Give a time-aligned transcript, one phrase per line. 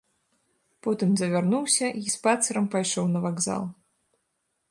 [0.85, 3.63] Потым завярнуўся й спацырам пайшоў на вакзал.